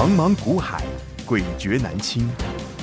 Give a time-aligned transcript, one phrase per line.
[0.00, 0.82] 茫茫股海，
[1.28, 2.26] 诡谲难清。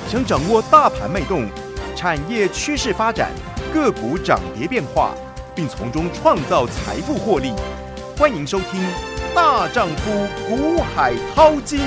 [0.08, 1.50] 想掌握大盘脉动、
[1.95, 3.32] 产业趋势发展、
[3.74, 5.16] 个股涨跌变化，
[5.56, 7.53] 并从中创造财富获利，
[8.16, 8.80] 欢迎收听
[9.34, 11.80] 《大丈夫股海淘金》。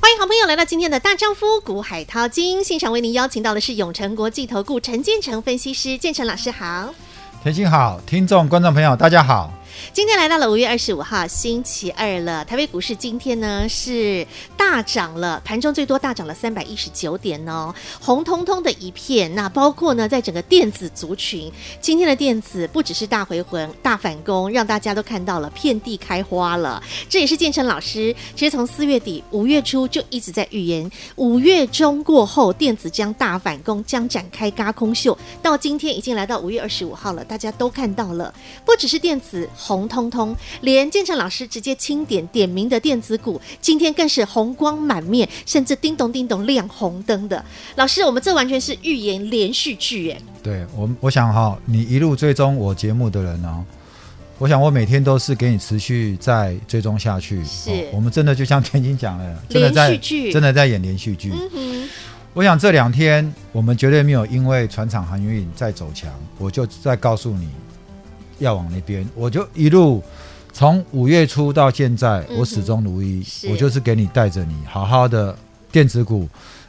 [0.00, 6.94] 欢迎好朋友来到今天的《大丈夫股海淘金》现场，为您邀请到的是永诚国际投顾陈建成分析师，建成老师好。
[7.42, 9.52] 田心好，听众观众朋友大家好。
[9.92, 14.26] 今天来到了五月二十五号星期二了，台北股市今天呢是
[14.56, 19.34] 大涨了，盘中最多大涨了三百一十九点哦，红彤彤的一片。
[19.34, 21.50] 那包括呢，在整个电子族群，
[21.80, 26.82] 今天的电子不只是大回魂、大反攻，让大家都看到了遍地开花了。
[27.08, 35.16] 这也是建成老师，其实从四月底、五月初就一直在预言，五月中过后电子将大反攻，将展开嘎空秀。
[35.42, 38.32] 到今天已经来到五月二十五号了，大家都看到了，
[38.64, 39.48] 不只是电子。
[39.66, 47.44] 红彤彤，连建成老师直接清点点名的电子股，今天更是红光满面，甚至叮咚叮咚亮红灯的。
[47.74, 50.22] 老师，我们这完全是预言连续剧，耶。
[50.40, 53.64] 对我，我想哈，你一路追踪我节目的人哦，
[54.38, 57.44] 我想我每天都是给你持续在追踪下去。
[57.44, 61.32] 是、哦，我们真的就像天津讲的，真的在连续剧，真的在演连续剧。
[61.56, 61.88] 嗯，
[62.34, 67.48] 我想这两天我们绝对没有因为船厂航运在走强，我就在告诉你。
[68.38, 70.02] 要往那边，我就一路
[70.52, 75.36] 从五月初到现在，我始终如一，嗯、我就是给你带着你好好的
[75.70, 76.28] 电子股，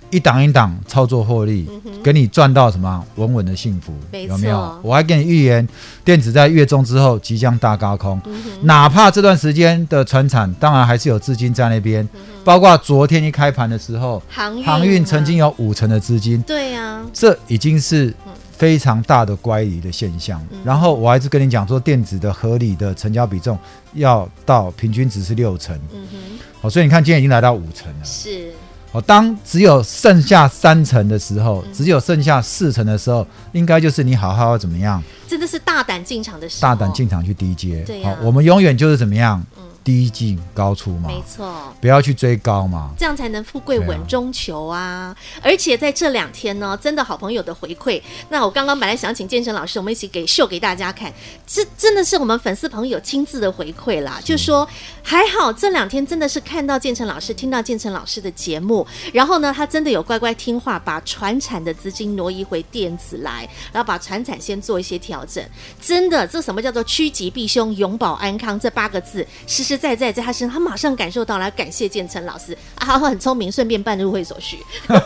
[0.09, 4.79] 一档一档操作获利，嗯、给你赚到什么稳稳的幸福，有没有？
[4.81, 5.67] 我还给你预言，
[6.03, 18.13] 电子在月中之后即将大高空，嗯、哪怕这段时间的船产，当然还是有资金在那边，嗯、包括昨天一开盘的时候，航运曾经有五成的资金，对呀、啊，这已经是。
[18.57, 23.57] 非常大的乖离的现象，嗯、然后我还是跟你讲说，电子的合理的成交比重
[23.93, 26.17] 要到平均值是六成，嗯哼，
[26.61, 28.51] 好，所以你看今天已经来到五成了，是，
[28.91, 35.03] 哦，当只有剩下三成的时候，嗯、只有剩下四成的时候，应该就是你好好怎么样？
[35.27, 39.39] 真的是大胆进场的时候，大胆进场去低接，对呀、啊，我们永远就是怎么样？
[39.59, 44.77] 嗯低进高出嘛，没错，不要去追高嘛，这样才能富贵稳中求啊！
[44.77, 51.09] 啊而且在这两天呢，真的好朋友的回馈，那我刚刚本来想请建成老师，我们一起给秀给大家看，
[51.45, 54.25] 这真的是我们粉丝朋友亲自的回馈啦，是。
[54.25, 54.67] 就说
[55.01, 65.41] 还好这两天真的是看到建成老师，听到建成老师的节目，然后呢，他真的有乖乖听话，把传产的资金挪移回电子来，然后把传产先做一些调整，
[65.79, 69.76] 真的，这什么叫做趋吉避凶、永保安康这八个字，实实。
[69.77, 74.57] 在在在他身上，他马上感受到来感谢建成老师啊，他很聪明，顺便办入会手续。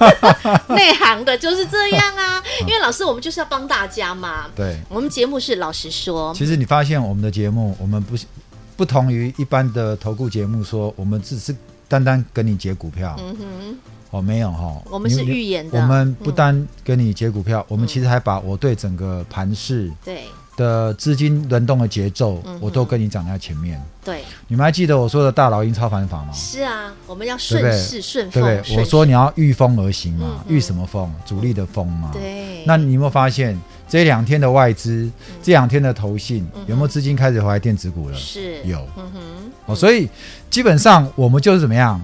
[0.69, 4.45] 内行的就是这样啊， 因为老师我们就是要帮大家嘛。
[4.55, 6.33] 对，我们节目是老实说。
[6.33, 8.15] 其实你发现我们的节目，我们不
[8.77, 11.55] 不同于一般的投顾节目，说我们只是
[11.87, 13.15] 单单跟你解股票。
[13.19, 13.77] 嗯哼，
[14.11, 15.79] 哦，没有哈、哦，我们是预言的。
[15.79, 20.23] 我们不单跟你解股票，嗯、我们其实还把我对整个盘势对。
[20.55, 23.81] 的资金轮动的节奏，我都跟你讲在前面。
[24.03, 26.33] 对，你们还记得我说的大老鹰操盘法吗？
[26.33, 28.43] 是啊，我们要顺势顺风。
[28.43, 31.11] 对，我说你要御风而行嘛，御什么风？
[31.25, 32.09] 主力的风嘛。
[32.13, 32.63] 对。
[32.65, 35.09] 那你有没有发现这两天的外资，
[35.41, 38.17] 这两天的投信，有没有资金开始回来电子股了？
[38.17, 38.79] 是，有。
[38.97, 39.21] 嗯哼。
[39.67, 40.09] 哦，所以
[40.49, 42.01] 基本上我们就是怎么样？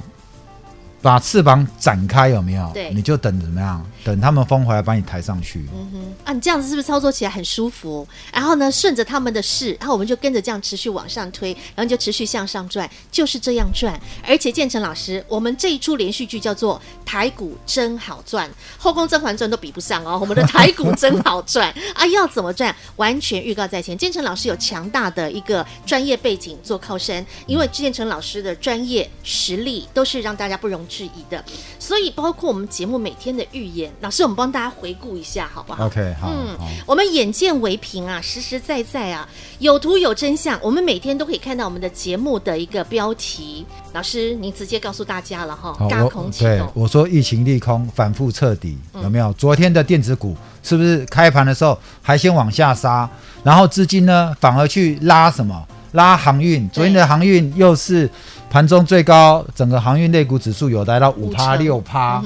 [0.99, 2.69] 把翅膀展开有没有？
[2.73, 3.85] 对，你就等怎么样？
[4.07, 5.65] 等他们风回来把你抬上去。
[5.75, 8.07] 嗯哼，啊，你这样子是不是操作起来很舒服？
[8.31, 13.99] 然后呢，顺着他们的势，然后我们就跟着这样持续往上推，然后就持续向上转，就是这样转。
[14.25, 18.47] 而且建成老师，我们这一出连续剧叫做《台股真好赚》，
[18.81, 20.17] 《后宫甄嬛传》都比不上哦。
[20.21, 22.07] 我们的台股真好赚啊！
[22.07, 22.73] 要怎么赚？
[22.95, 23.97] 完全预告在前。
[23.97, 31.43] 建成老师有强大的一个专业背景做靠山，因为建成老师的专业实力都是让大家不容置疑的，
[31.77, 36.29] 所以包括我们节目每天的预言，老师，我们帮大家回顾一下，好不好？OK，好。
[36.31, 39.27] 嗯，我们眼见为凭啊，实实在在啊，
[39.57, 40.57] 有图有真相。
[40.61, 43.65] 我们每天都可以看到我们的节目的一个标题。
[43.93, 46.57] 老师，您直接告诉大家了哈，轧空启动。
[46.57, 49.29] 对，我说疫情利空反复彻底，有没有？
[49.29, 53.09] 嗯、昨天的电子股是不是开盘的时候还先往下杀，
[53.43, 55.67] 然后资金呢反而去拉什么？
[55.93, 56.69] 拉航运。
[56.69, 58.07] 昨天的航运又是。
[58.49, 62.23] 盘中最高，整个航运类股指数有来到五趴六趴，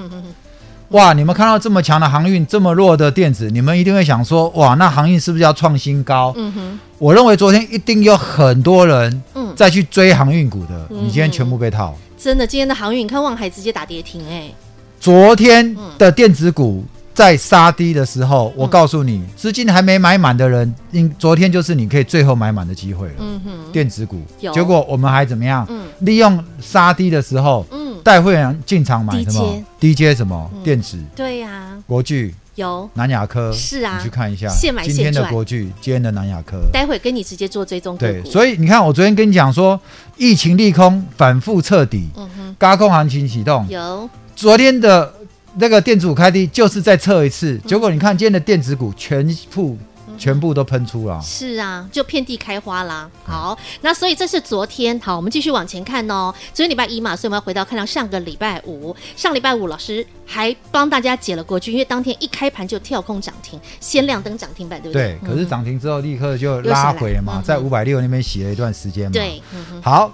[0.92, 1.14] 哇！
[1.14, 6.34] 你们看到这么强的航运，这么弱的电子，你们一定会想说，哇，那航运是不是要创新高？
[6.36, 9.24] 嗯哼，我认为昨天一定有很多人
[9.56, 11.96] 再去追航运股的，你今天全部被套。
[12.18, 14.52] 真的，今天的航运，你看望海直接打跌停，哎，
[15.00, 16.84] 昨天的电子股
[17.14, 23.14] 在杀低的时候，我告诉你，资金还没买满的人，因昨天就是你可以最后买满的机会了。
[23.20, 24.22] 嗯哼，电子股，
[24.54, 25.66] 结果我们还怎么样？
[25.70, 30.50] 嗯，利用杀低的时候，嗯，带会员进场买什么？？DJ 什么？
[30.64, 30.98] 电子？
[31.16, 34.94] 对呀，国巨有南亚科是啊，你去看一下，现买现。
[34.94, 37.98] 今天的国巨，今天的南亚科，待会跟你直接做追踪。
[37.98, 39.80] 对，所以你看，我昨天跟你讲说，
[40.18, 45.14] 疫情利空反复彻底，嗯哼，高空行情启动，有昨天的。
[45.56, 49.78] 那个电子股开低就是再测一次，结果你看今天的电子股全部
[50.22, 53.10] 全部都喷出了，是啊，就遍地开花啦。
[53.26, 56.32] 好，那所以这是昨天，好，我们继续往前看哦。
[56.54, 65.18] 昨天礼拜一嘛，所以我们要回到看到上个礼拜五，上礼拜五老师还帮大家解了国巨，因为当天一开盘就跳空涨停，先亮灯涨停板，对不对？
[65.20, 65.28] 对。
[65.28, 69.14] 可是涨停之后立刻就拉回了嘛，在五百六那边洗了一段时间嘛。
[69.14, 69.42] 对。
[69.82, 70.14] 好，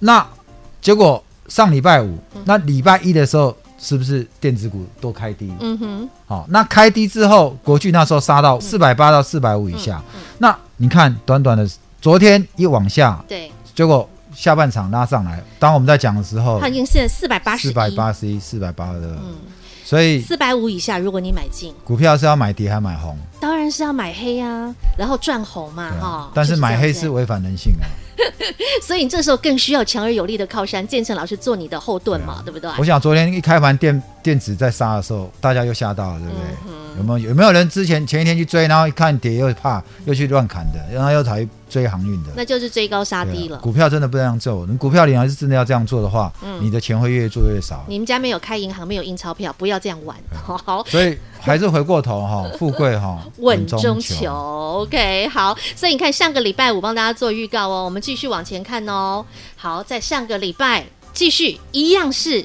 [0.00, 0.26] 那
[0.80, 3.56] 结果上礼拜五，那礼拜一的时候。
[3.84, 5.52] 是不是电子股都开低？
[5.60, 10.02] 嗯哼，好，那开低之后，国巨那时候杀到四百八到四百五以下。
[10.14, 11.68] 嗯嗯、那你看，短短的
[12.00, 15.44] 昨天一往下，对，结果下半场拉上来。
[15.58, 19.00] 当我们在讲的时候，它已经是四百八十，四百八十一，四百八的。
[19.00, 19.34] 嗯，
[19.84, 23.18] 所以四百五以下，如果你买进股票是要买跌还买红？
[23.38, 26.30] 当然是要买黑啊，然后赚红嘛，哈、啊。
[26.32, 27.84] 但是买黑是违反人性啊。
[28.82, 32.70] 所以你这时候更需要强而有力的靠山，建成老师做你的后盾嘛，对，不对？
[32.78, 36.42] 我想昨天一开盘电电子在杀的时候，大家又吓到了，对不对？
[36.68, 42.30] 嗯、有没有有没有人之前前一天去追，然后一看跌又怕，又去乱砍的，然后又才追航运的？
[42.36, 43.60] 那就是追高杀低了，啊。
[43.60, 47.82] 股票真的不这样做，你股票你还是真的要这样做的话，嗯、你的钱会越做越少。
[47.88, 50.16] 你们家没有开银行，没有印钞票，不要这样玩。
[50.32, 51.18] 好，好， 所以。
[51.40, 54.32] 还是回过头哈， 富贵哈，稳中求。
[54.32, 59.22] OK，好，所以你看上个礼拜五帮大家做预告哦，我们继续往前看哦。
[59.54, 62.42] 好，在上个礼拜继续一样是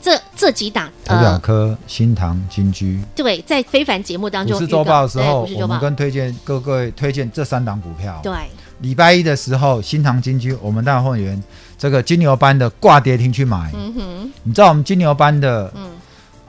[0.00, 2.98] 这这几档，台表科、新塘、金居。
[3.14, 8.18] 对，在非凡节目当中，股市周报的时候，我们跟推荐各位推荐这三档股票。
[8.22, 8.32] 对，
[8.80, 11.42] 礼拜一的时候，新塘、金居，我们大会员
[11.78, 13.70] 这个金牛班的挂跌停去买。
[13.74, 15.90] 嗯哼，你知道我们金牛班的，嗯。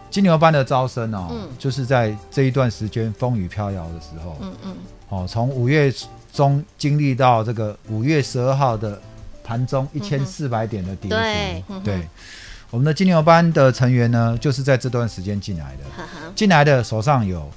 [0.09, 4.75] 金牛班的招生哦，嗯、就是在这一段时间风雨飘摇的时候，嗯嗯，
[5.07, 5.89] 哦，从五月
[6.33, 9.01] 中经历到这个五月十二号的
[9.41, 12.07] 盘中一千四百点的跌幅，对，嗯、对，
[12.71, 15.83] 我们的金牛班的成员呢，就是在这段时间进来的，
[16.35, 17.49] 进来的手上有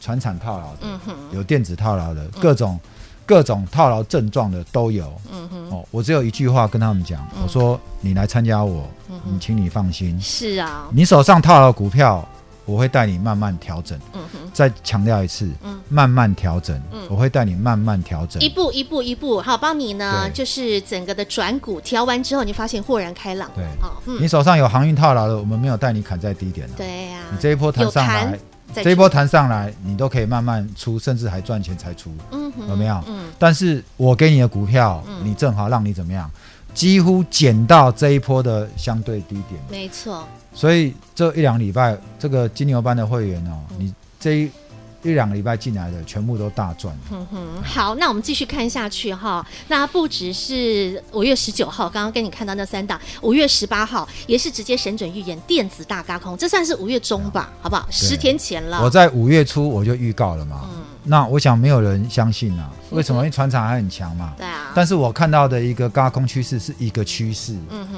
[0.00, 1.14] 传产套牢的，嗯、哼。
[1.32, 2.80] 有电子套牢的，各种。
[3.26, 8.88] 嗯各种套牢症状的都有，嗯哼，哦，我只有一句话跟他们讲，我说你来参加我，
[9.24, 12.24] 你请你放心，是啊，你手上套牢股票，
[12.64, 28.38] 我会带你慢慢调整，嗯哼，再强调一次，嗯，慢慢调整，嗯，我会带你慢慢调整，一步一步一步，好，帮你呢，就是整个的转股调完之后，你发现豁然开朗，对，好，你手上有航运套牢的，我们没有带你砍在低点了，对呀，你这一波弹上来。
[28.74, 32.10] 这一波弹上来，你都可以慢慢出，甚至还赚钱才出，
[32.68, 33.02] 有没有？
[33.06, 36.30] 嗯、但是我给你的股票，嗯、你正好让你怎么样？
[36.74, 40.26] 几乎减到这一波的相对低点，没错。
[40.52, 44.50] 所以这一两礼拜，这个金牛班的会员哦，嗯、你这一。
[45.06, 46.96] 一两个礼拜进来的全部都大赚。
[47.10, 49.46] 嗯哼，好，那我们继续看下去哈。
[49.68, 57.86] 那不只是五月十九号，刚刚跟你看到那三档，五月十八号也是直接神准预言电子大轧空，这算是五月中吧，好不好？
[57.90, 58.82] 十天前了。
[58.82, 60.62] 我在五月初我就预告了嘛。
[60.64, 60.82] 嗯。
[61.08, 63.20] 那我想没有人相信啊，为什么？
[63.20, 64.34] 因为船厂还很强嘛。
[64.36, 64.72] 对啊。
[64.74, 67.52] 但是我看到的一个高空趋势是一个趋势。
[67.70, 67.96] 嗯哼。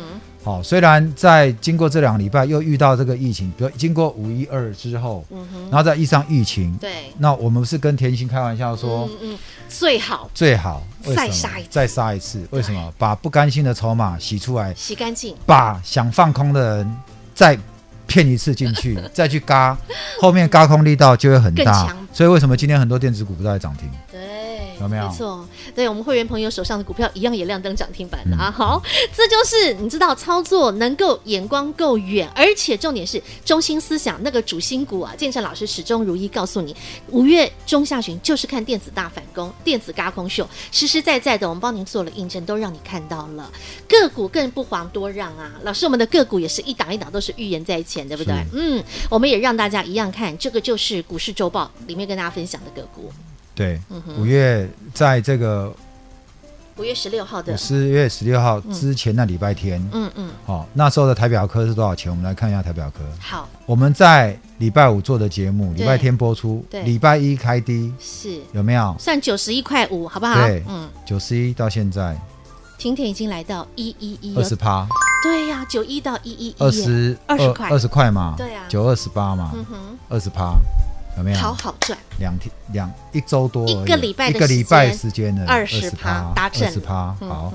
[0.49, 9.39] 好，虽然在经过这两个礼拜又遇到这个疫情，比如经过五一二之后，嗯哼，然后再遇上疫情，对，那我们是跟甜心开玩笑说，嗯嗯，
[9.69, 10.31] 最好。
[10.33, 10.83] 最好
[11.15, 12.91] 再杀一次，再杀一次，为什么？
[12.97, 16.97] 把不甘心的筹码洗出来，洗干净，把想放空的人
[17.35, 17.59] 再
[18.07, 19.77] 骗一次进去， 再去嘎，
[20.19, 23.87] 后面嘎空力道就会很大，所以为什么今天很多电子股不在涨停？
[24.11, 24.38] 对。
[24.81, 25.09] 有没有？
[25.09, 28.51] 没错，对我们会员朋友手上的股票一样也亮灯涨停板的啊！
[28.51, 28.83] 好，
[29.15, 35.15] 这就是你知道操作能够眼光够远，而且重点是中心思想那个主心骨啊！
[35.17, 36.75] 建成老师始终如一告诉你，
[37.11, 43.51] 五月中下旬就是看电子大反攻，电子嘎空秀，实实在在的我们帮您做了印证，都让你看到了
[43.89, 45.53] 个股更不遑多让啊！
[45.63, 48.35] 老师，我们的个股也是一档一档都是预言在前，对不对？
[48.53, 53.13] 嗯，我们也让大家一样看，这个就是股市周报里面跟大家分享的个股。
[53.59, 53.81] 对，
[54.17, 55.75] 五月在这个
[56.77, 57.57] 五月十六号的。
[57.57, 62.09] 十月十六号之前那礼拜天，嗯嗯，好，那时候的台表科是多少钱？
[62.09, 63.01] 我们来看一下台表科。
[63.19, 68.41] 好，我们在礼拜五做的节目，礼拜天播出，对，礼拜一开低，是。
[68.53, 68.95] 有没有？
[68.97, 70.47] 算九十一块五，好不好？
[70.47, 72.17] 对，嗯，九十一到现在，
[72.79, 74.87] 婷婷已经来到一一一二十八。
[75.25, 79.77] 对呀，九一到一一一，二十二十块，二十块嘛，对啊，九二十八嘛，嗯哼，
[80.09, 80.55] 二十趴，
[81.19, 81.39] 有没有？
[81.39, 86.67] 好好赚，两天两一周多，一个礼拜一个礼拜时间的二十趴，达成。
[86.67, 87.53] 二十趴，好，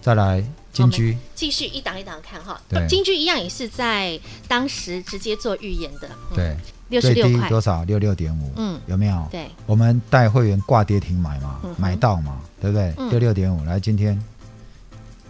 [0.00, 0.44] 再来。
[0.72, 1.18] 金居。
[1.34, 6.56] 继续一档一档看哈，金居一样也是在当时直接做预言的，对，
[6.88, 7.46] 六十六块。
[7.46, 7.84] 多少？
[7.84, 9.28] 六六点五，嗯，有没有？
[9.30, 12.90] 对，我们带会员挂跌停买嘛，买到嘛，对不对？
[13.10, 14.18] 六六点五，来今天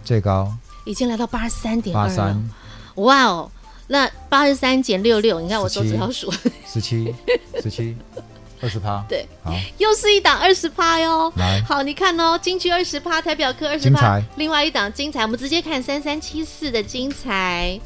[0.05, 0.49] 最高
[0.85, 2.49] 已经来到八十三点八三，
[2.95, 3.51] 哇哦，
[3.87, 6.31] 那八十三减六六，你看我手指要数，
[6.65, 7.13] 十七，
[7.61, 7.95] 十七。
[8.61, 11.29] 二十趴， 对，好，又是一档二十趴哟。
[11.35, 17.77] 来，好，你看哦，金居二十趴，台表科二十趴，另外一档精彩，我们直接看三三七四的精彩。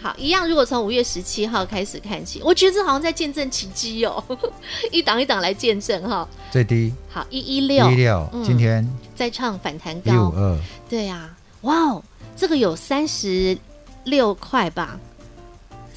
[0.00, 4.20] 好，一样，如果从五月十七号开始看起，我觉得这好像在见证奇迹哦，
[4.90, 6.28] 一档一档来见证哈。
[6.50, 7.88] 最低，好，一一六。
[7.92, 8.84] 一六，今天。
[9.14, 12.02] 再唱反弹高，一五二，对呀，哇哦，
[12.36, 13.56] 这个有三十
[14.02, 14.98] 六块吧，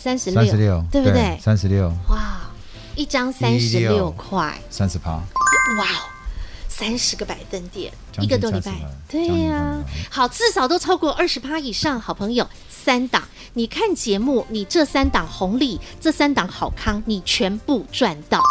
[0.06, 1.40] 三十六，对不对？
[1.42, 2.42] 三十六，哇。
[2.96, 5.88] 一张三十六块，三十趴，哇，
[6.70, 8.72] 三十个百分点，一个多礼拜，
[9.10, 12.00] 对呀，好，至少都超过二十趴以上。
[12.00, 13.22] 好朋友，三档，
[13.54, 18.42] 你看节目，你这三档红利，这三档好康，你全部赚到。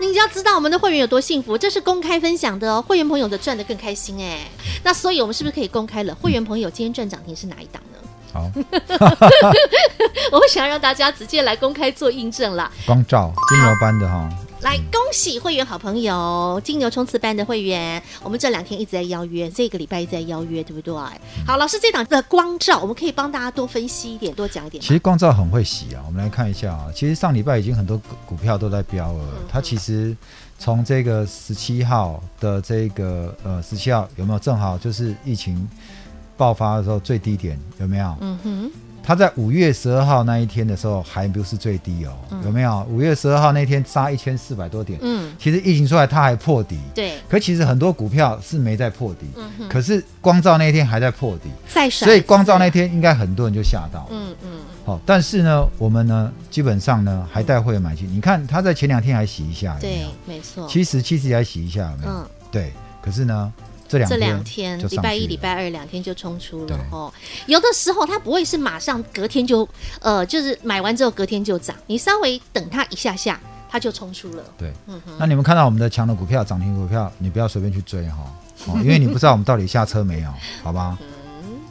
[0.00, 2.80] 你要知道我们的会员有多幸福，这是公开分享的哦。
[2.80, 4.48] 会员朋友的赚的更开心哎，
[4.82, 6.14] 那所以我们是不是可以公开了？
[6.14, 7.95] 会员朋友今天赚涨停是哪一档呢？
[8.36, 8.50] 好，
[10.30, 12.70] 我会想让大家直接来公开做印证了。
[12.84, 14.28] 光照金牛班的哈，
[14.60, 20.94] 来恭喜会员好朋友金牛冲刺班的会员，我们这两天一直在邀约，这个礼拜一直在邀约，对不对？
[21.46, 24.82] 好，老师这档的光照，我们可以帮大家多分析一点，多讲一点。
[24.82, 30.14] 其实光照很会洗啊，我们来看一下啊，其实上礼拜已经很多股票都在飙了，嗯、它其实
[30.58, 35.66] 从这个十七号的这个呃十七号有没有正好就是疫情。
[36.36, 38.16] 爆发的时候最低点有没有？
[38.20, 38.70] 嗯哼，
[39.02, 42.86] 他在五月十二号那一天的时候还不是最低哦，嗯、有没有？
[42.90, 54.50] 五月十二号那天杀一千四百多点，嗯，其实疫情出来他还破底，对，可其实很多股票是没在破底，嗯哼，可是光照那天还在破底，再所以光照那天应该很多人就吓到，嗯嗯，
[54.84, 60.08] 好，但是呢，我们呢基本上呢还带会员买进，嗯、你看他在前两天还洗一下，有没有？
[60.26, 62.10] 对，没错，其实其实还洗一下，有没有？
[62.10, 63.52] 嗯，对，可是呢。
[63.88, 67.12] 这两天，礼拜一、礼拜二两天就冲出了哦。
[67.46, 69.68] 有的时候它不会是马上隔天就，
[70.00, 73.40] 呃，就是买完之后隔天就涨，你稍微等它一下下，
[73.70, 74.42] 它就冲出了。
[74.58, 75.12] 对，嗯哼。
[75.18, 78.24] 那你们看到我们的强的股票、涨停股票，你不要随便去追哈，
[78.66, 80.30] 哦，因为你不知道我们到底下车没有，
[80.62, 80.98] 好吧？
[81.00, 81.06] 嗯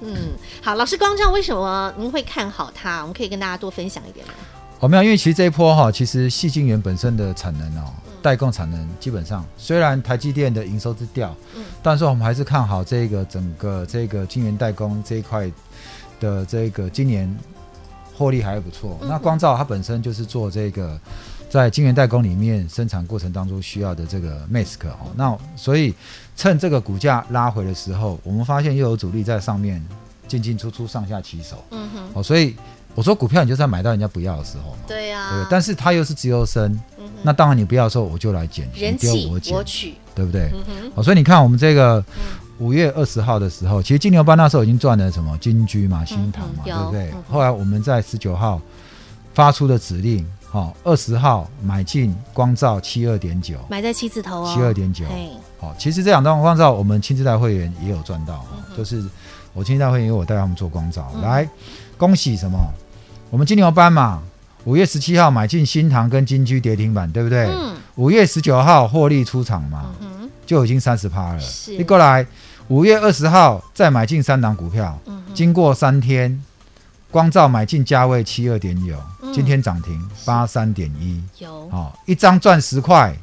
[0.01, 0.15] 嗯，
[0.61, 3.01] 好，老师光照为什么您会看好它？
[3.01, 4.33] 我们可以跟大家多分享一点吗？
[4.79, 7.91] 哦，没有，因为其实这一波哈，其实矽晶圆本身的产能哦。
[8.25, 15.47] 代工产能基本上，虽然台积电的营收是掉，嗯，但是我们还是看好这个整个这个晶圆代工这一块
[16.19, 17.31] 的这个今年
[18.17, 18.97] 获利还不错。
[19.03, 20.99] 嗯、那光照它本身就是做这个
[21.51, 25.93] 在晶圆代工里面生产过程当中需要的这个 mask 哦，那所以
[26.35, 29.85] 趁这个股价拉回的时候，我们发现又有主力在上面
[30.27, 32.55] 进进出出上下其手，嗯哼，哦，所以
[32.95, 36.79] 我说股票你就是要买到人家不要的时候嘛，对呀、啊，但是它又是资优生。
[37.21, 40.51] 那当然，你不要的时候，我就来捡，人气我取，对不对？
[41.03, 42.03] 所以你看，我们这个
[42.59, 45.35] 五月二十号的时候，其实金牛班那时候已经赚了什么？
[45.39, 47.11] 金居嘛、新塘嘛，对不对？
[47.29, 48.61] 后来我们在十九号
[49.33, 55.03] 发出的指令，好，二十号买进光照七二点九，买在七字头哦，七二点九。
[55.59, 58.45] 好，其实这两张光照，我们亲自带会员也有赚到，
[58.77, 59.03] 就是
[59.53, 61.47] 我亲自带会员，我带他们做光照，来
[61.97, 62.57] 恭喜什么？
[63.29, 64.21] 我们金牛班嘛。
[64.65, 67.45] 五月十七号买进新塘跟金居跌停板，对不对？
[67.45, 67.75] 嗯。
[67.97, 71.39] 五月十九号获利出场嘛，嗯、就已经三十趴了。
[71.39, 71.77] 是。
[71.77, 72.25] 你过来，
[72.67, 74.97] 五月二十号再买进三档股票，
[75.35, 76.43] 经过三天，
[77.11, 78.95] 光照买进价位七二点九，
[79.31, 81.23] 今天涨停八三点一。
[81.37, 81.69] 有。
[81.69, 83.15] 好，一张赚十块，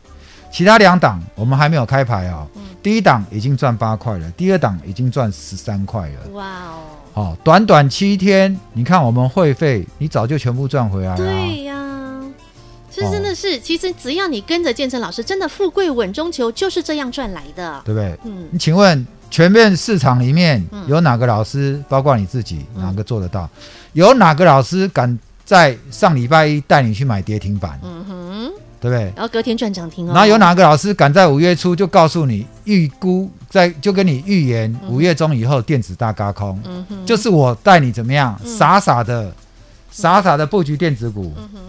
[0.53, 2.49] 其他两档我们还没有开牌啊、哦。
[2.55, 6.31] 嗯、第一档已经赚八块了，第二档已经赚十三块了。
[6.35, 6.79] 哇哦。
[7.15, 11.17] 哦，短短七天，你看我们会费，你早就全部赚回来了。
[11.17, 12.25] 对呀、啊，
[12.91, 18.19] 这真的是，哦、其实只要你跟着建成老师，真的富贵稳中求，就是这样赚来的，对不对？
[18.25, 23.45] 嗯，你请问全面市场里面有哪个老师，包括你自己，哪个做得到？
[23.45, 23.61] 嗯、
[23.93, 27.79] 有哪个老师敢在上礼拜一带你去买跌停板？
[27.83, 28.12] 嗯哼。
[28.83, 29.05] 对不对？
[29.15, 30.13] 然后隔天赚涨停哦。
[30.13, 36.61] 然后有哪个老师敢在五月初就告诉你预估，在就跟你预言五月中以后电子大轧空？
[36.65, 39.33] 嗯哼，就是我带你怎么样，嗯、傻傻的，
[39.93, 41.33] 傻傻的布局电子股。
[41.39, 41.61] 嗯哼，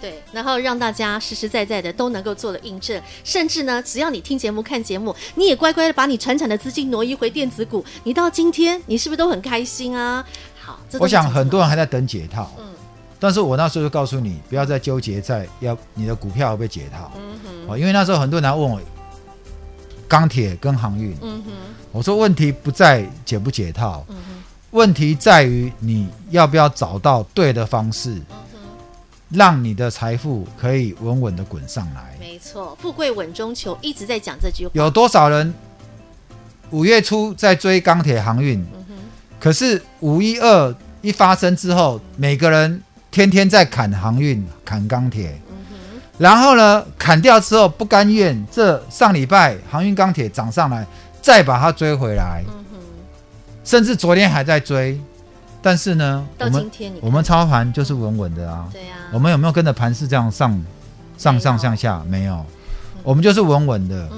[0.00, 10.24] 对，然后让大家实实在在的都能够做了印证，甚至呢，只要你听节目、看节目，你也乖乖的把你传产的资金挪移回电子股，你到今天你是不是都很开心啊？
[10.60, 12.64] 好，我想很多人还在等解套，嗯
[13.24, 17.72] 但是我那时候就告诉你，不要再纠结在要你的股票会不会解套，嗯哼。
[17.72, 18.78] 哦，因为那时候很多人来问我
[20.06, 21.52] 钢铁跟航运，嗯哼。
[21.90, 24.42] 我说问题不在解不解套，嗯哼。
[24.72, 28.20] 问题在于你要不要找到对的方式，
[29.30, 32.14] 让你的财富可以稳稳的滚上来。
[32.20, 34.72] 没错，富贵稳中求，一直在讲这句话。
[34.74, 35.54] 有多少人
[36.72, 38.62] 五月初在追钢铁航运，
[39.40, 42.82] 可是五一二一发生之后，每个人
[43.14, 50.84] 天天在砍航运、砍钢铁，嗯，然后呢，砍掉之后不甘愿，这上礼拜航运、钢铁涨上来，
[51.22, 52.80] 再把它追回来，嗯，
[53.62, 55.00] 甚至昨天还在追，
[55.62, 56.70] 但是呢，我们
[57.02, 58.68] 我们操盘就是稳稳的啊。
[58.72, 60.50] 对呀、我们有没有跟着盘势这样上
[61.16, 62.02] 上上上下？
[62.08, 62.44] 没有，
[63.04, 64.08] 我们就是稳稳的。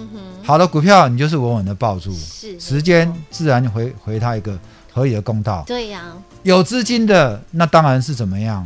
[0.42, 4.58] 好的股票，你就是稳稳的抱住，是时间自然回回它一个
[4.90, 5.62] 合理的公道。
[5.66, 6.00] 对呀、
[6.44, 8.64] 有资金的，那当然是怎么样，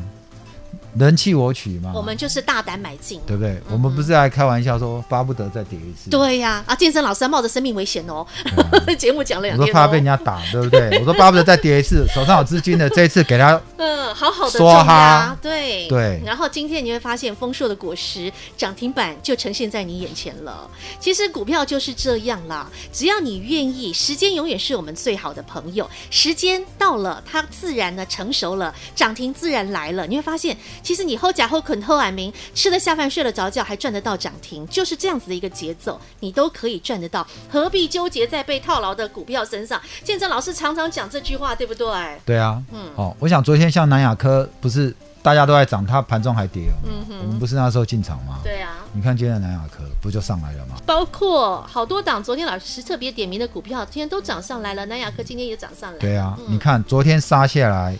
[0.98, 3.52] 人弃我取嘛，我们就是大胆买进，对不对？
[3.52, 8.26] 嗯我们不是还开玩笑说巴不得再跌一次，对呀、啊，健身老师还冒着生命危险哦，
[8.98, 10.98] 节目讲了两天、哦，我都怕被人家打，对不对？
[10.98, 20.68] 我说巴不得再跌一次，手上有资金的，这一次给他嗯，好好的梭哈，对对然后今天你会发现丰硕的果实涨停板就呈现在你眼前了。
[20.98, 25.88] 其实股票就是这样啦，只要你愿意，时间永远是我们最好的朋友。
[26.10, 30.06] 时间到了，它自然的成熟了，涨停自然来了。
[30.06, 39.80] 你会发现，其实你后假后肯后安明，吃得下饭，睡得着觉，还赚得到涨停，就是这样子的一个节奏，你都可以赚得到，何必纠结在被套牢的股票身上？
[40.04, 41.86] 建正老师常常讲这句话，对不对？
[42.24, 48.40] 对啊，嗯哦，我想昨天像南亚科不是大家都在涨，它盘中还跌了，嗯哼我们不是那时候进场吗？
[48.42, 48.76] 对啊。
[48.92, 50.74] 你看今天的南亚科不就上来了吗？
[50.84, 54.84] 包括好多档，昨天老师特别点名的股票，今天都涨上来了。
[54.86, 55.98] 南亚科今天也涨上来。
[55.98, 57.96] 对啊，嗯你看昨天杀下来，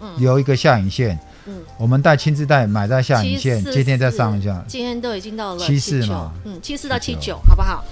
[0.00, 1.18] 嗯留一个下影线，
[1.48, 7.82] 嗯，我们带亲自带买在下影线，今天再上一下，今天都已经到了七四嘛嗯，七四到七九79，好不好？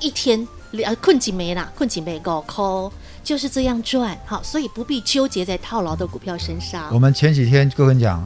[0.00, 2.90] 一天两困几没啦，困几没够抠，
[3.22, 4.18] 就是这样赚。
[4.24, 6.88] 好，所以不必纠结在套牢的股票身上。
[6.92, 8.22] 我们前几天就跟你讲，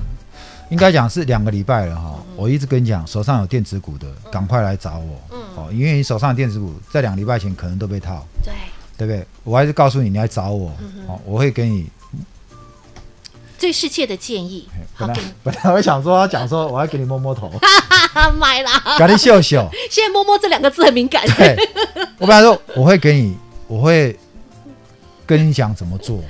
[0.70, 2.14] 应该讲是两个礼拜了哈。
[2.16, 5.20] 嗯我一直跟你讲，手上有电子股的，赶快来找我。
[5.32, 8.52] 嗯哦，因为你手上的电子股在两个礼拜前可能都被套，对，
[8.98, 9.26] 对不对？
[9.42, 11.88] 我还是告诉你，你来找我嗯，哦，我会给你。
[13.58, 17.68] 最世界的建议，好本来 本来我想说要讲说，我要给你摸摸头，哈
[18.12, 18.82] 哈买啦。
[18.98, 19.68] 给你秀秀。
[19.90, 21.24] 现在摸摸这两个字很敏感。
[21.36, 21.56] 对，
[22.18, 24.18] 我本来说我会给你，我会
[25.24, 26.22] 跟你讲怎么做。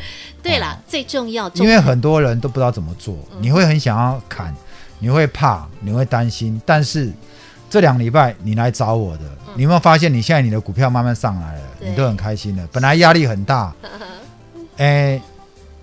[0.42, 4.54] 对啦，最重要，因为很多人都不知道怎么做，嗯你会很想要砍，
[5.00, 6.60] 你会怕，你会担心。
[6.64, 7.12] 但是
[7.68, 9.24] 这两礼拜你来找我的，
[9.56, 12.64] 你有没有发现你现在你的股票慢慢上来了，你都很开心了。
[12.70, 13.74] 本来压力很大，
[14.76, 15.20] 诶，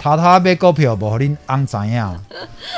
[0.04, 2.20] 他他买股票无互恁翁知影，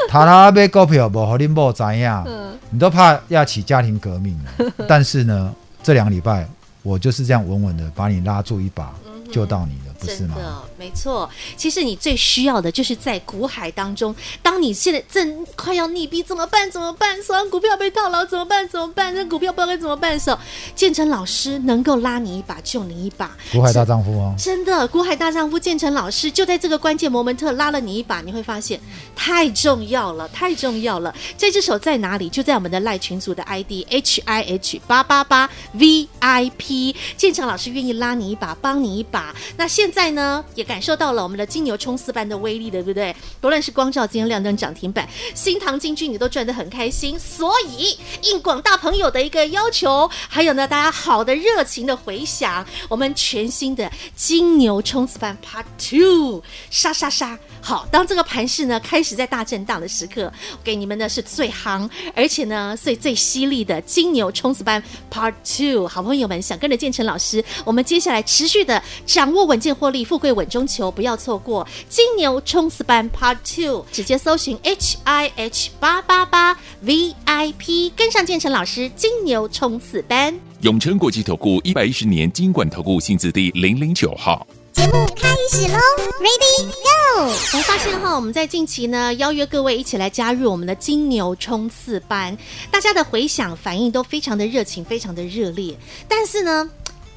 [0.07, 2.55] 他他买股票无互恁某知影，嗯。
[2.69, 4.71] 你都怕要起家庭革命了。
[4.88, 6.47] 但是呢，这两个礼拜
[6.83, 8.93] 我就是这样稳稳的把你拉住一把，
[9.31, 10.35] 救到你了，不是吗？
[10.77, 11.29] 没错。
[11.55, 16.69] 其实你最需要的就是在股海当中，当你现在正快要溺毙，怎么办？
[16.69, 17.15] 怎么办？
[17.23, 18.67] 手上股票被套牢，怎么办？
[18.67, 19.13] 怎么办？
[19.13, 20.38] 那股票不知道该怎么办的时候，
[20.75, 23.35] 建成老师能够拉你一把，救你一把。
[23.51, 24.33] 股海大丈夫哦。
[24.38, 28.79] 真的，股海大丈夫建成老师就在这个关键摩门特拉了你一把，你会发现
[29.15, 31.13] 太重要了，太重要了。
[31.38, 32.27] 这只手在哪里？
[32.29, 36.95] 就在我们的赖群组的 ID H I H 八八八 V I P。
[37.15, 39.33] 建成老师愿意拉你一把，帮你一把。
[39.57, 43.15] 那现在呢，也该感受到了我们的金牛冲刺般的威力，对不对？
[43.39, 47.17] 不论是光照今天亮灯涨停板，新唐金句你都赚得很开心。
[47.17, 57.39] 所以应广大朋友的一个要求，还有呢，大家好的热情的回响，我们全新的金牛冲刺班 Part Two，杀杀杀！
[57.61, 60.29] 好，当这个盘势呢开始在大震荡的时刻，
[60.61, 65.88] 给你们的是最夯，而且呢最最犀利的金牛冲刺班 Part Two。
[65.88, 80.33] 好朋友们想跟着建成老师，我们接下来持续的掌握稳健获利，富贵稳中求，不要错过金牛冲刺班 Part Two，直接搜寻 H I H 八八八 V I P，跟上建成老师金牛冲刺班。
[80.61, 84.47] 永诚国际投顾一百一十年金管投顾新字第零零九号。
[84.71, 85.77] 节目开始喽
[86.21, 87.21] ，Ready Go！
[87.21, 92.37] 我们发现哈，我们在近期呢邀约各位一起来加入我们的金牛冲刺班，
[92.71, 95.75] 大家的回响反应都非常的热情，非常的热烈。
[96.07, 96.69] 但是呢，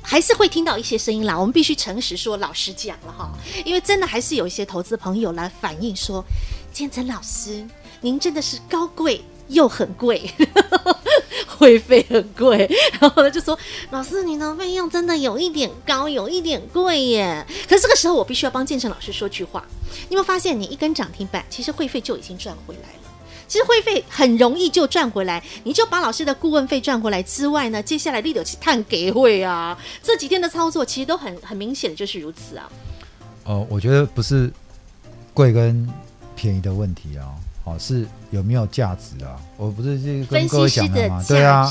[0.03, 1.39] 还是会听到一些声音啦。
[1.39, 3.31] 我们必须诚实说，老实讲了哈，
[3.65, 6.25] 因为真的还是有一些投资朋友来反映说，
[6.73, 7.67] 建成老师，
[8.01, 10.31] 您真的是高贵又很贵。
[11.59, 13.59] 会费很贵， 然后呢就说
[13.91, 17.45] 老师，你的费用真的有一点高，有一点贵耶。
[17.69, 19.65] 可是这个时候我必须要帮建成老师说句话，
[20.09, 23.08] 你有没有发现，你一根涨停板，其实会费就已经赚回来了。
[23.49, 29.77] 其实会费很容易就赚回来，你就把老师的顾问费赚回来之外呢，接下来立得去探给会啊。
[30.03, 32.71] 这几天的操作其实都很很明显的就是如此啊。
[33.45, 34.53] 哦，我觉得不是
[35.33, 35.89] 贵跟
[36.37, 37.33] 便宜的问题啊，
[37.65, 39.41] 哦，是有没有价值啊？
[39.57, 41.25] 我不是去跟各位讲的吗？
[41.27, 41.67] 对啊，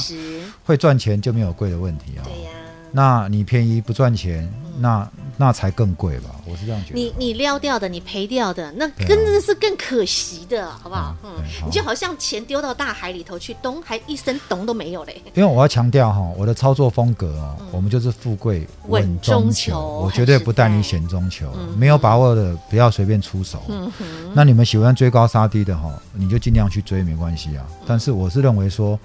[0.65, 2.25] 会赚钱就没有贵的问题啊。
[2.25, 2.59] 对呀、啊，
[2.91, 5.11] 那你便宜不赚钱，嗯、那。
[5.39, 6.99] 那才更贵吧，我是这样觉得。
[6.99, 11.15] 你你撩掉的，你赔掉的，那真的是更可惜的，好不好？
[11.23, 11.29] 嗯，
[11.63, 15.21] 你就好像钱丢到大海里头去，咚，还一声咚都没有嘞。
[15.35, 21.51] 因为我要强调哈，我的操作风格哦，我们就是富贵稳中求，我绝对不带你险中求。
[21.77, 23.61] 没有把握的不要随便出手。
[23.69, 24.05] 嗯哼。
[24.33, 27.65] 那你们喜欢追高杀低的哈，你就尽量去追，没关系啊。
[27.85, 28.99] 但是我是认为说，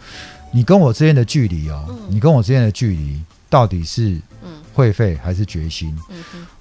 [0.51, 4.19] 你跟我之间的距离哦，你跟我之间的距离到底是。
[4.73, 5.97] 会费还是决心？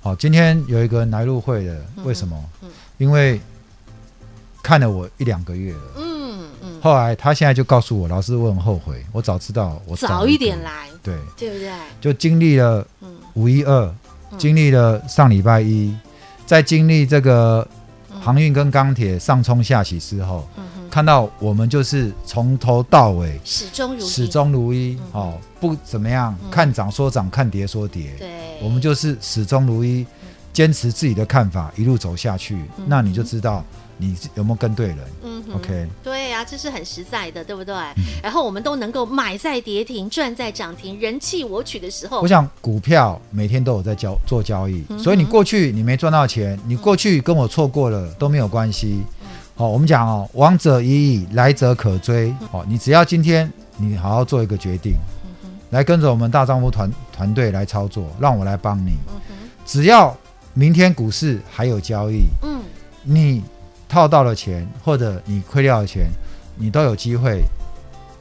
[0.02, 2.38] 好、今天有一个人来入会的，为什么？
[2.62, 3.40] 嗯、因为
[4.62, 5.82] 看了我一两个月了。
[5.98, 6.82] 嗯嗯。
[6.82, 10.88] 后来他现在就告诉我，老师，我很后悔，我早知道我早，早一点来。
[11.02, 11.72] 对，对不对？
[12.00, 12.86] 就经历了
[13.34, 13.96] 五一二，
[14.38, 15.96] 经历了上礼拜一，
[16.46, 17.68] 在经历这个
[18.20, 20.48] 航运跟钢铁上冲下洗之后。
[20.92, 28.30] 嗯看到我们就是从头到尾始终如始终如一，哦，不怎么样，看涨说涨，看跌说跌，对，
[28.62, 30.06] 我们就是始终如一，
[30.52, 33.64] 坚持自己的看法，一路走下去，那你就知道
[33.96, 34.98] 你有没有跟对人。
[35.24, 37.74] 嗯，OK，对呀，这是很实在的，对不对？
[38.22, 49.02] 然后我们都能够买在跌停，赚在涨停，人弃我取的时候，我想股票每天都有在交做交易，所以你过去你没赚到钱，你过去跟我错过了都没有关系。
[49.62, 52.34] 哦，我们讲哦，往者已矣，来者可追。
[52.52, 53.48] 哦，你只要今天
[53.78, 54.96] 你好好做一个决定，
[55.70, 58.94] 来跟着我们大丈夫团团队来操作，让我来帮你。
[59.64, 60.18] 只要
[60.56, 62.60] 明天股市还有交易，嗯，
[63.04, 63.44] 你
[63.88, 66.08] 套到了钱或者你亏掉了钱，
[66.56, 67.44] 你都有机会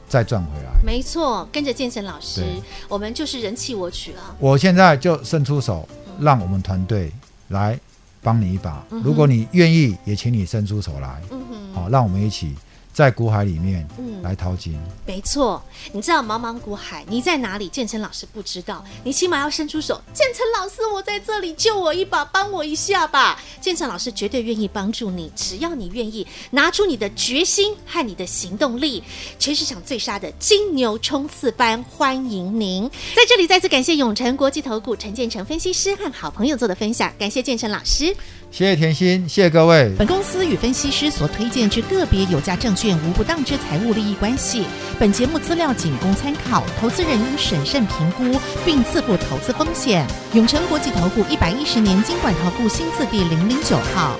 [0.07, 0.69] 再赚回来。
[0.85, 2.45] 没错，跟着建成老师，
[2.87, 4.21] 我们就是人气我取了。
[4.37, 7.11] 我现在就伸出手，让我们团队
[7.47, 7.79] 来。
[8.21, 12.55] 帮你一把，如果你愿意，也请你伸出手来，嗯哼，好，让我们一起。
[12.93, 15.63] 在股海里面，嗯，来淘金，没错。
[15.93, 17.69] 你知道茫茫股海，你在哪里？
[17.69, 20.01] 建成老师不知道，你起码要伸出手。
[20.13, 23.41] 建成老师，我在这里，救我一把，帮我一下吧。
[23.61, 29.01] 建成老师绝对愿意帮助你，只要你愿意拿出你的决心和你的行动力。
[29.39, 33.47] 全市场最杀的金牛冲刺班，欢迎您在这里。
[33.47, 38.15] 再次感谢永诚国际投顾陈建成分析师和好朋友做的分享，感谢建成老师。
[38.51, 39.89] 谢谢甜心，谢谢各位。
[39.97, 44.65] 本公司与分析师所推荐之个别有价证券卷无不当之财务利益关系。
[44.97, 50.03] 本节目资料仅供参考，投资人应审慎评估并自负投资风险。
[50.33, 54.19] 永诚国际投顾一百一十年经管投顾新字第零零九号。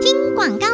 [0.00, 0.67] 听广告。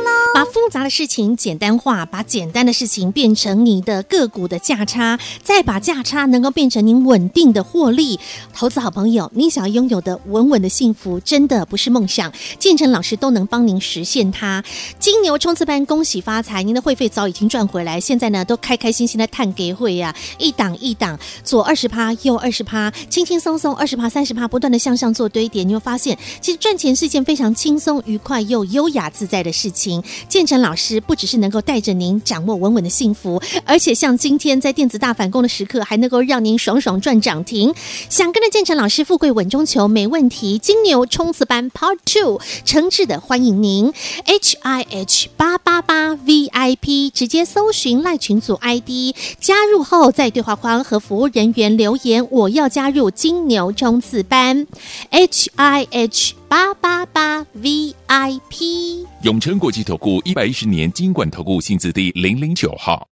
[0.45, 8.19] 复杂的事情简单化，把简单的事情变成你的个股的价差，再把价差能够变成您稳定的获利。
[8.53, 14.63] 投资好朋友，你想要拥有的稳稳的幸福，真的不是梦想，建成老师都能帮您实现它。
[14.99, 16.63] 金牛冲刺班，恭喜发财！
[16.63, 30.03] 您的会费早已经赚回来，现在呢都开开心心的探给会呀，一档一档，左二十趴，右二十趴，轻轻松松二十趴、三十趴，不断的向上做堆叠，你会发现，其实赚钱是一件非常轻松、愉快又优雅自在的事情。
[30.35, 37.73] 建成老师不只是能够带着您掌握稳稳的幸福，而且像今天在电子大反攻的时刻，还能够让您爽爽赚涨停。
[38.11, 40.59] 想跟着建成老师富贵稳中求，没问题。
[40.59, 43.93] 金牛冲刺班 Part Two，诚挚的欢迎您
[44.25, 54.67] ，H I H 八八八 V I P，直接搜寻赖群组 I D，加入后在对话框和服务人员留言，我要加入金牛冲刺班
[55.11, 56.35] ，H I H。
[56.55, 63.03] 八八八 VIP，永诚国际投顾一百一十年金管投顾新字第零零九号。